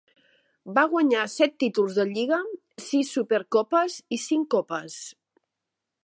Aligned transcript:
Va 0.77 0.83
guanyar 0.93 1.25
set 1.33 1.51
títols 1.63 1.99
de 1.99 2.05
lliga, 2.13 2.39
sis 2.85 3.11
súper 3.17 3.41
copes 3.57 3.99
i 4.17 4.19
cinc 4.23 4.49
copes. 4.55 4.97